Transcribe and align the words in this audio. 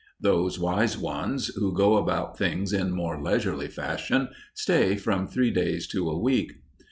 Those 0.19 0.57
wise 0.57 0.97
ones, 0.97 1.49
who 1.49 1.75
go 1.75 1.97
about 1.97 2.35
things 2.35 2.73
in 2.73 2.89
more 2.89 3.21
leisurely 3.21 3.67
fashion, 3.67 4.29
stay 4.55 4.95
from 4.95 5.27
three 5.27 5.51
days 5.51 5.85
to 5.89 6.09
a 6.09 6.17
week. 6.19 6.53